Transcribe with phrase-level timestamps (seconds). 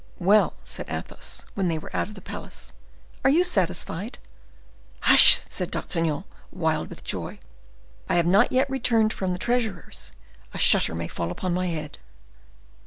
[0.17, 2.73] "Well," said Athos, when they were out of the palace,
[3.23, 4.17] "are you satisfied?"
[5.01, 7.37] "Hush!" said D'Artagnan, wild with joy,
[8.09, 11.99] "I have not yet returned from the treasurer's—a shutter may fall upon my head."